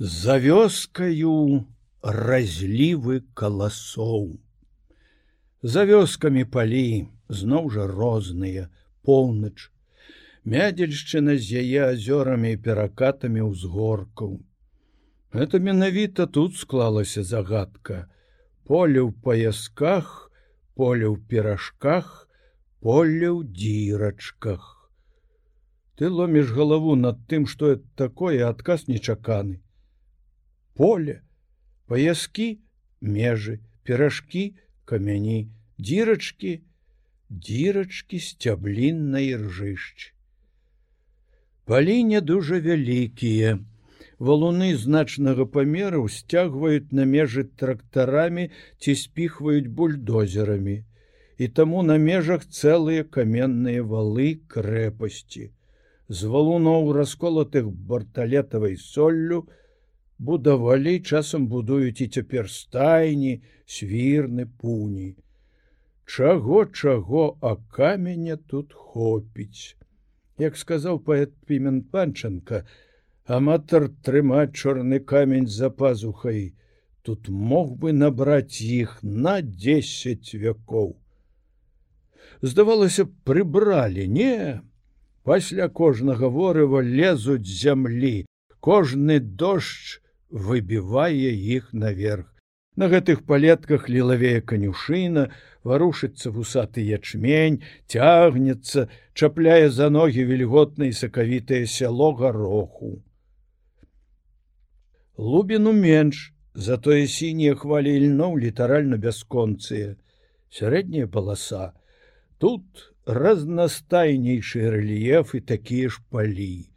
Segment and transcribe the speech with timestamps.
[0.00, 1.68] За вёскаю
[2.00, 4.40] разлівы каласоў.
[5.60, 8.70] За вёскамі палі зноў жа розныя,
[9.04, 9.68] поўнач,
[10.48, 14.40] мядзельшчына з яе азёрамі і перакатамі ўзгоркаў.
[15.36, 18.08] Гэта менавіта тут склалася загадка:
[18.64, 20.32] поле ў паясках,
[20.80, 22.26] поле ў перашках,
[22.80, 24.64] поле ў дзірачках.
[26.00, 29.60] Ты ломіш галаву над тым, што это такое адказ нечаканы
[30.74, 31.20] поле,
[31.86, 32.58] паяскі,
[33.00, 36.60] межы, перажкі, камяні, дзірачкі,
[37.30, 40.14] дзірачкі сцябліннай ржышч.
[41.64, 43.58] Паліне дужа вялікія.
[44.18, 48.50] Валуны значнага памеру сцягваюць на межы трактарамі
[48.82, 50.82] ці спіхваюць бульдозерамі.
[51.38, 55.46] І таму на межах цэлыя каменныя валы крэпасці.
[56.10, 59.46] З валуноў расколатых барталетавай соллю,
[60.20, 63.32] будавалі часам будуюць і цяпер стайні
[63.64, 65.16] свірны пуні.
[66.04, 69.76] Чаго чаго а каменя тут хопіць.
[70.38, 72.64] Як сказаў паэт пімен панчанка
[73.24, 76.52] аматар трымаць чорны камень за пазухай
[77.02, 80.98] тут мог бы набраць іх на десять вякоў.
[82.42, 84.60] Здавалася прыбралі не?
[85.24, 88.26] Пасля кожнага ворыва лезуць зямлі
[88.60, 89.99] кожны дождж
[90.30, 92.26] выбівае іх наверх.
[92.76, 95.30] На гэтых палетках лілавее канюшына,
[95.64, 103.02] варушыцца вусаты ячмень, цягнецца, чапляе за ногі вільготна і сакавітае сяло гароху.
[105.18, 109.96] Лубіну менш, затое сінія хвалі ільноў літаральна бясконцыя,
[110.48, 111.74] сярэдняя паласа.
[112.38, 116.69] Тут разнастайнейшы рэльеф і такія ж палі.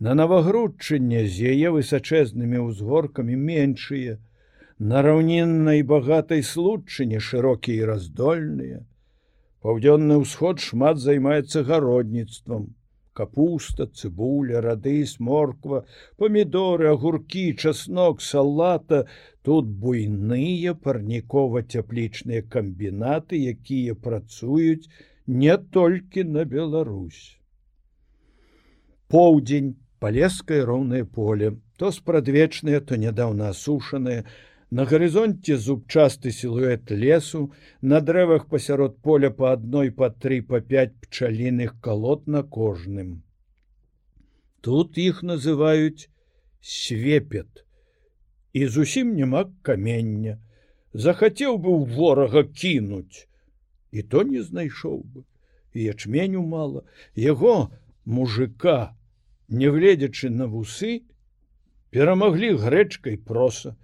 [0.00, 4.18] На навагрудчанне з яе высачэзнымі ўзгоркамі меншыя,
[4.78, 8.78] на раўніннай багатай случыне шырокія і раздольныя.
[9.66, 12.68] Паўдзённы ўсход шмат займаецца гародніцтвам.
[13.18, 15.82] Капуста, цыбуля, радыс, морква,
[16.22, 19.02] памідоры, агуркі, часнок, салата,
[19.42, 24.86] тут буйныя парнікова-цяплічныя камбінаты, якія працуюць
[25.26, 27.34] не толькі на Беларусь.
[29.10, 34.24] Поўдзень палескае роўнае поле, то спрадвечнае, то нядаўна асушанае,
[34.70, 40.92] На гарызонце зубчасты сілуэт лесу, на дрэвах пасярод поля па адной па тры па пять
[41.04, 43.22] пчаліных калот на кожным.
[44.60, 46.12] Тут іх называюць
[46.60, 47.64] свепет.
[48.52, 50.36] І зусім няма камення.
[50.92, 53.24] Захацеў бы ў ворага кінуць.
[53.90, 55.24] І то не знайшоў бы.
[55.72, 56.84] І ячменю мала,
[57.16, 57.72] яго
[58.04, 58.92] мужика
[59.48, 61.02] нягледзячы на вусы,
[61.90, 63.76] перамаглі грэчкай проса.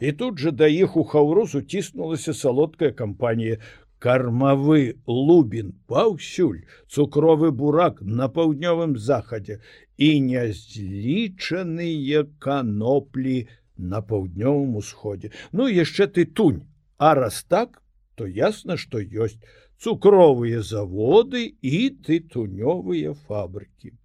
[0.00, 3.58] І тут жа да іх у хаўрусу ціснулася салодкая кампанія.
[4.00, 9.60] Кармавы лубін паўсюль, цукровы бурак на паўднёвым захадзе
[10.00, 15.36] і нязлічаныя каноплі на паўднёвым усходзе.
[15.52, 16.64] Ну яшчэ ты тунь,
[17.00, 17.82] А раз так,
[18.14, 19.40] то ясна, што ёсць
[19.80, 23.96] цукровыя заводы і тытунёвыя фабрыкі.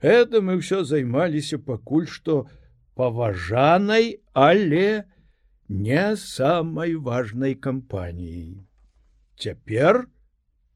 [0.00, 2.46] Это мы ўсё займаліся пакуль што
[2.94, 5.04] паважанай, але
[5.68, 8.64] не самай важнай кампаніяй.
[9.38, 10.06] Цяпер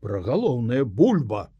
[0.00, 1.50] пра галоўная бульба.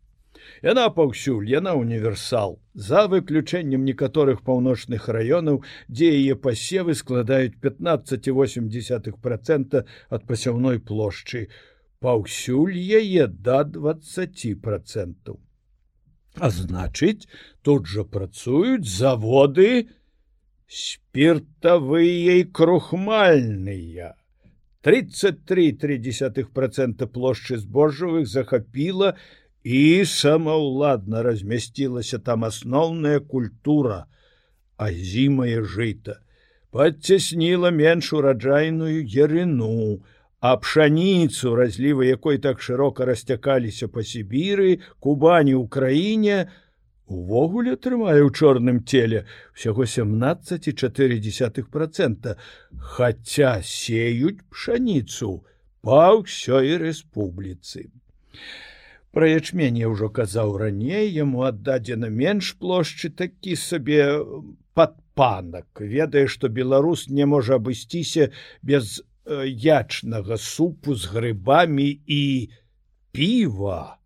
[0.63, 9.75] Яна паўсюль, яна універсал, за выключэннем некаторых паўночных раёнаў, дзе яе пасевы складаюць 15,8 процент
[9.79, 11.49] ад пасяўной плошчы,
[12.01, 15.39] паўсюль яе да 20 процентаў.
[16.41, 17.29] А значыць,
[17.63, 19.89] тут жа працуюць заводы
[20.69, 24.15] спиртавыя і крухмальныя.
[24.83, 29.15] 33,3 процента плошчы збожжавых захапіла
[29.63, 34.07] і самаўладна размясцілася там асноўная культура,
[34.77, 36.19] а зімае жыта.
[36.73, 40.03] Падцясніла менш ураджайную ерыну,
[40.43, 46.51] а пшаніцу разлівы якой так шырока расцякаліся па сібіры кубані украіне
[47.07, 49.23] увогуле трымае ў чорным целе
[49.55, 52.35] всяго 17,4 процента.
[52.75, 55.47] Хаця сеюць пшаніцу
[55.87, 57.95] па ўсёй рэспубліцы.
[59.15, 64.19] Про ячмене ўжо казаў раней яму аддадзена менш плошчы такі сабе
[64.75, 65.71] падпанак.
[65.79, 72.51] Ведае што беларус не можа абысціся без ячнага супу з грыбамі і
[73.13, 73.99] піва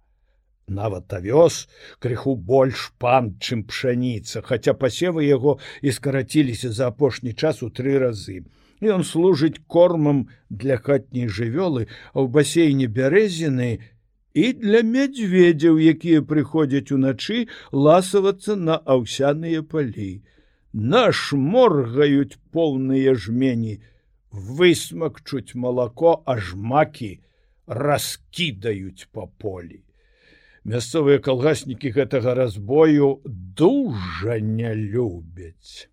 [0.69, 1.69] нават авёс
[2.03, 7.99] крыху больш пан чым пшаніца хаця пасевы яго і скараціліся за апошні час у тры
[7.99, 8.45] разы.
[8.81, 13.81] І он служыць кормам для хатняй жывёлы а ў басейне бярэзіны
[14.37, 20.21] і для мядзведзяў якія прыходзяць уначы ласавацца на аўсяныя палі.
[20.77, 23.81] Наш моргаюць поўныя жмені
[24.37, 27.13] высмакчуць малако аж макі
[27.67, 29.83] раскідаюць па полі
[30.67, 35.87] мясцовыя калгаснікі гэтага разбою дужа не любяць.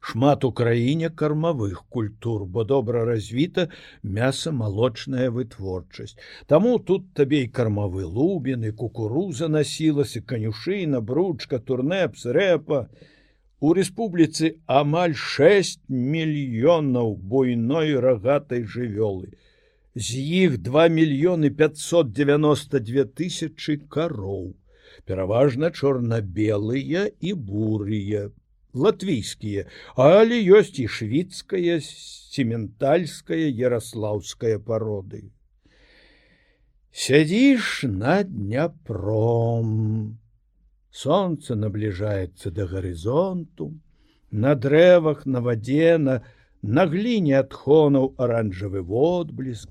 [0.00, 3.68] Шмат у краіне кармавых культур, бо добра развіта
[4.02, 6.16] мяса-малочная вытворчасць.
[6.46, 12.88] Таму тут табе і кармавы лубіны, кукуруза насілася, канюшына, бручка, турнеп, рэпа.
[13.60, 19.34] У рэспубліцы амаль 6 мільёнаў буйной рагатай жывёлы.
[19.98, 24.54] З іх 2 мільёны 592 тысячи кароў.
[25.04, 28.30] Пераважна чорна-белыя і бурыя
[28.74, 29.66] латвійскія.
[29.96, 35.34] Але ёсць і шведская сементальская ярослаўская пароды.
[36.94, 40.18] Сядзіш на дняпром
[41.02, 43.70] солнце набліжаецца да гарызонту
[44.44, 46.20] на дрэвах на вадзе на
[46.62, 49.70] на гліне адхонаў аранжавы водбліск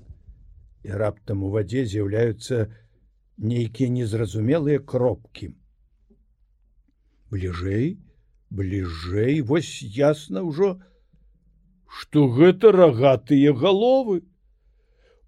[0.88, 2.68] і раптам у вадзе з'яўляюцца
[3.38, 5.52] нейкія незразумелыя кропкі.
[7.30, 7.98] Бліжэй,
[8.50, 10.80] бліжэй, вось ясна ўжо,
[11.86, 14.22] што гэта рагатыя галовы.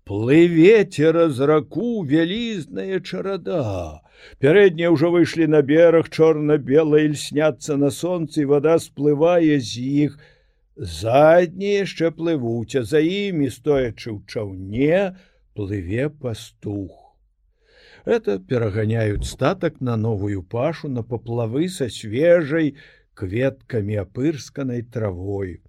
[0.09, 4.01] Плыве цераз раку вялізная чарада.
[4.41, 10.19] Пярэднія ўжо выйшлі на бераг чорна-бела і льсняцца на сонцы, вада сплывае з іх.
[10.77, 15.17] Заднія яшчэ плывуць, а за імі стоячы ў чаўне,
[15.55, 17.01] плыве пастух.
[18.05, 22.75] Это пераганяюць статак на новую пашу на паплавы са свежай
[23.15, 25.61] кветкамі апырсканай травой.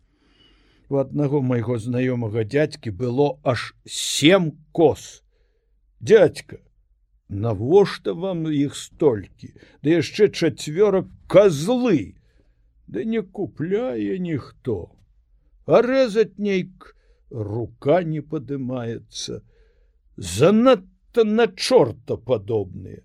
[0.88, 5.24] У аднаго майго знаёмага дядзькі было аж сем кос.
[6.00, 6.60] Дядька,
[7.32, 12.16] навошта вам іх столькі, ды яшчэ чацвёрак козлы,
[12.92, 14.92] Ды не купляе ніхто.
[15.66, 16.90] А рэзаць нейк
[17.32, 19.40] рука не падымаецца
[20.18, 23.00] занадта на чорта падобныя.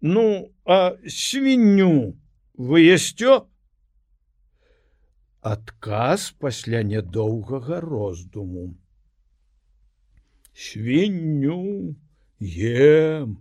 [0.00, 2.18] Ну, а свінню
[2.72, 3.38] выясцё
[5.40, 8.66] адказ пасля нядоўгага роздуму.
[10.52, 11.96] Свінню
[12.40, 13.38] ем,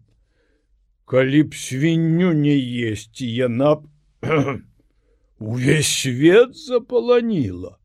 [1.06, 2.56] калі б свінню не
[2.92, 3.88] есці, яна б
[5.40, 7.78] увесь свет запаланіла.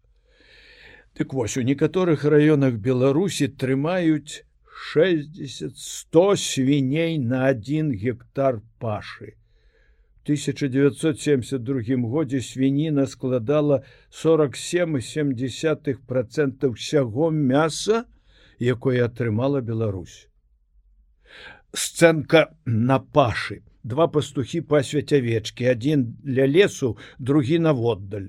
[1.14, 4.48] Дык вось у некаторых раёнах Беларусі трымаюць
[4.94, 9.36] 60-100 свіней на один гектар пашы.
[10.24, 18.04] 1972 годзе свініна складала 47,7 процент усяго мяса,
[18.58, 20.31] якое атрымала Беларусь.
[21.72, 23.62] Сцэнка на пашы.
[23.82, 28.28] Два пастухі пасвяць авечкі, адзін для лесу, другі наводдаль.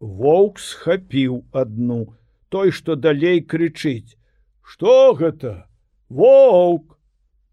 [0.00, 2.14] Воўк схапіў адну,
[2.48, 4.14] той, што далей крычыць:
[4.62, 5.66] «Што гэта?
[6.08, 6.98] Воўк,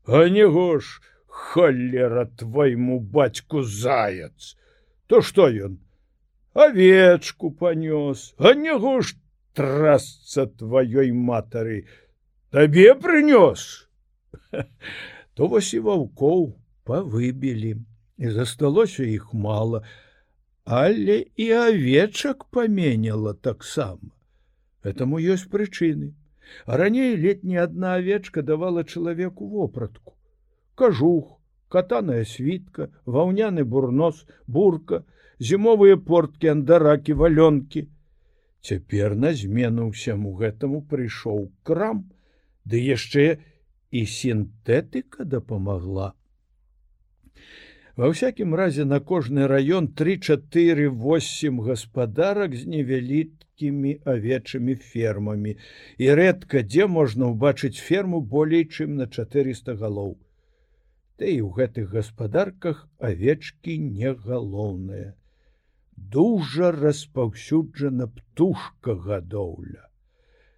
[0.06, 4.58] а него ж холера твайму бацьку заяц.
[5.08, 5.80] То што ён?
[6.54, 9.16] Авечку панёс, а него ж
[9.56, 11.88] трасца тваёй матары,
[12.52, 13.88] табе прынёс.
[15.34, 16.48] То вось і ваўкоў
[16.84, 17.74] павыбілі,
[18.18, 19.84] і засталося іх мала,
[20.64, 24.12] але і авечак паменяла таксама.
[24.84, 26.14] Этаму ёсць прычыны.
[26.66, 30.18] Раней летняя одна авечка давала чалавеку вопратку.
[30.76, 35.04] Кажух, катаная світка, ваўняны бурнос, бурка,
[35.40, 37.88] зімовыя порткі, андаракі, валёнкі.
[38.62, 42.12] Цяпер на змену ўсяму гэтаму прыйшоў крам,
[42.66, 43.42] ды яшчэ
[43.92, 46.14] і сінтэтыка дапамагла.
[48.00, 55.58] Ва ўсякім разе на кожны раён 3-4-8 гаспадарак з невялікімі авечымі фермамі
[56.00, 60.16] і рэдка дзе можна ўбачыць ферму болей чым на 400 галоў.
[61.20, 65.14] Ты і ў гэтых гаспадарках авечкі не галоўныя.
[65.94, 69.84] Дужа распаўсюджана птушка гадоўля.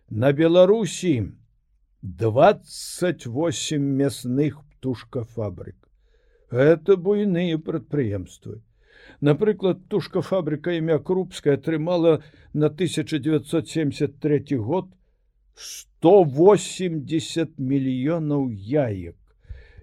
[0.10, 1.34] На Беларусі
[2.04, 5.76] 28 мясных птушкафабрык
[6.52, 8.62] это буйныя прадпрыемствы.
[9.22, 14.90] Напрыклад, тушка фабрыка імя крупская атрымала на 1973 год
[15.56, 19.16] 180 мільёнаў яек.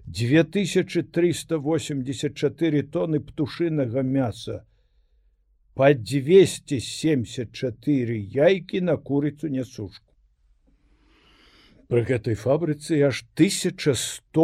[0.05, 4.67] 2384 тоны птушынага мяса
[5.73, 10.10] по 274 яйкі на курыцу нясушку
[11.91, 14.43] Пры гэтай фабрыцы аж 1100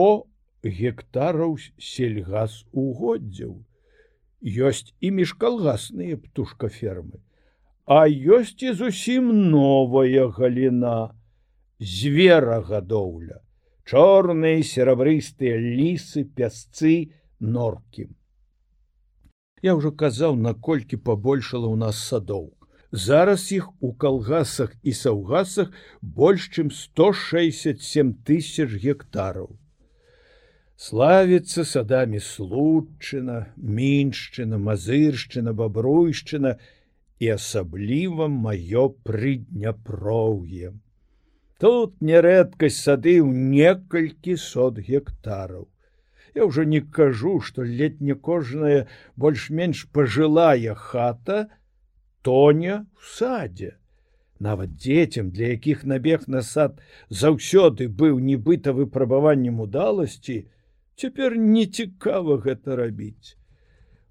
[0.68, 1.54] гектараў
[1.90, 3.54] сельгаз угоддзяў.
[4.68, 7.24] Ёсць і міжкалгасныя птушкафермы,
[7.88, 11.16] А ёсць і зусім новая галіна
[11.80, 13.40] зверагадоўля,
[13.88, 18.10] чорныя серабрыстыя лісы, пясцы, норкі.
[19.64, 22.57] Я ўжо казаў, наколькі пабольшала ў нас садоў.
[22.92, 29.52] Зараз іх у калгасах і саўгасах больш чым 167 тысяч гектараў.
[30.78, 36.56] Славіцца садамі случына, міншчына, мазыршчына, бабруйшчына
[37.20, 40.72] і асабліва маё прыдняпроўе.
[41.60, 45.68] Тут нярэдкасць сады ў некалькі сот гектараў.
[46.38, 48.86] Я ўжо не кажу, што летне кожная
[49.18, 51.50] больш-менш пажылая хата,
[52.28, 53.78] тоня в садзе.
[54.40, 60.36] Нават дзецям, для якіх набег на сад заўсёды быў нібыта выпрабаваннем удаласці,
[61.00, 63.40] цяпер не цікава гэта рабіць.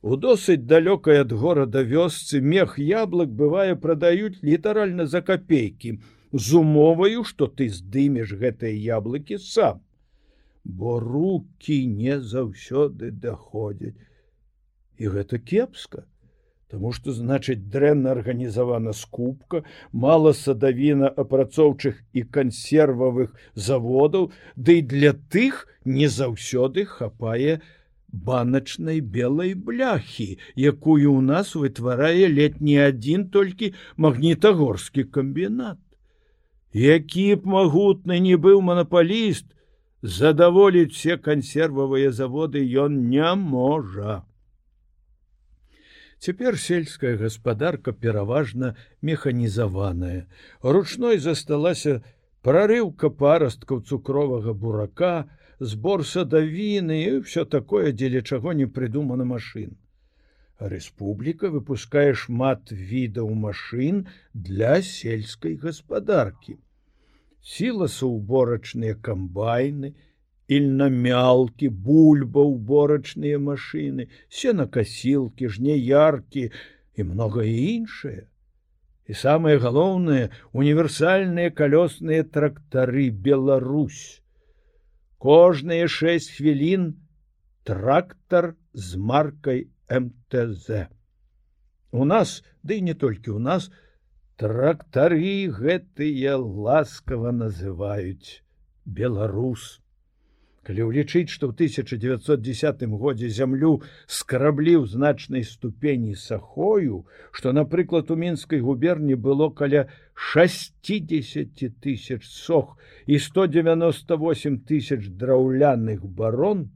[0.01, 6.01] У досыць далёкай ад горада вёсцы мех яблык бывае прадаюць літаральна за капейкі,
[6.33, 9.85] з умоваю, што ты здымеш гэтыя яблыкі сам.
[10.65, 14.01] Бо руки не заўсёды даходзяць.
[14.97, 16.09] І гэта кепска.
[16.67, 19.63] Таму што значыць дрэнна арганізавана скупка,
[20.05, 27.63] мала садавіна апрацоўчых і кансервавых заводаў, ды да і для тых не заўсёды хапае
[28.11, 35.79] баначнай белай бляхі, якую ў нас вытварае летні адзін толькі магнітагорскі камбінат.
[36.75, 39.47] Які б магутны не быў манапаліст,
[40.03, 44.25] задаволіць все кансервавыя заводы ён не можа.
[46.27, 50.27] Цяпер сельская гаспадарка пераважна механізаваная.
[50.61, 51.93] Ручной засталася
[52.43, 55.31] прарыўка парасткаў цукровага бурака,
[55.61, 59.79] збор садавіны і ўсё такое, дзеля чаго не прыдумана машын.
[60.59, 64.03] Рэспубліка выпускае шмат відаў машын
[64.35, 66.59] для сельскай гаспадаркі.
[67.55, 69.95] Сіласаўборачныя камбайны,
[70.49, 76.51] ільнамялкі, бульба, уборачныя машыны, сенакасілкі, жнеяркі
[76.95, 78.27] і многае іншае.
[79.07, 84.23] І самае галоўнае універсальныя калёсныя трактары Беларусь.
[85.19, 86.95] Кожныя шесть хвілін
[87.65, 90.91] трактар з маркай МТЗ.
[91.91, 93.71] У нас, ды да не толькі у нас,
[94.37, 98.43] трактары гэтыя ласкава называюць
[98.85, 99.81] беларус
[100.67, 103.71] калі ўлічыць што ў 1910 годзе зямлю
[104.11, 112.75] скраблі ў значнай ступені сахою што напрыклад у мінскай губерні было каля 60 тысяч сох
[113.07, 116.67] і 198 тысяч драўляных барон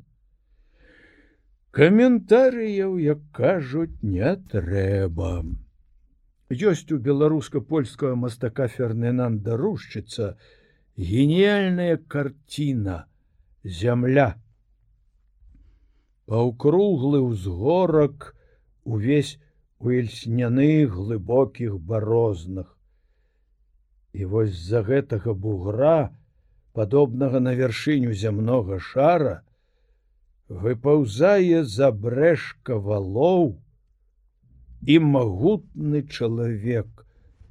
[1.71, 5.45] каментарыяў як кажуць не трэба.
[6.51, 10.35] Ёсць у беларуска-польскага мастака ферненанда рушчыца
[10.99, 13.10] геніяльная карціна
[13.65, 14.35] зямля.
[16.27, 18.35] Паўкруглы ўзгорак
[18.85, 19.39] увесь
[19.79, 22.77] у эльсняных глыбокіх барознах.
[24.13, 26.11] І вось з-за гэтага бугра,
[26.73, 29.43] падобнага на вяршыню зямнога шара,
[30.49, 33.59] выпаўзае за брэшка валоў
[34.87, 37.07] і магутны чалавек,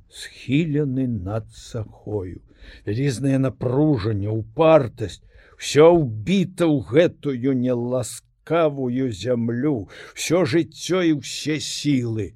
[0.09, 2.41] схілены над сахою.
[2.85, 5.23] Вялізнае напружанне, упартасць,
[5.59, 12.31] все ўбіта ў гэтую неласкавую зямлю, все жыццё і ўсе сілы.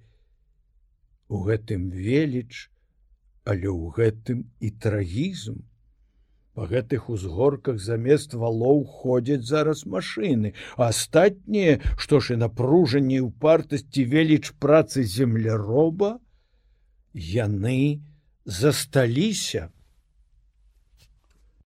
[1.31, 2.67] У гэтым веліч,
[3.47, 5.63] але ў гэтым і трагізм.
[6.53, 14.03] Па гэтых узгорках замест валоў ходзяць зараз машыны, астатнія, што ж і напружанне ў партасці
[14.11, 16.19] веліч працы земляроба,
[17.15, 18.03] яны
[18.45, 19.71] засталіся,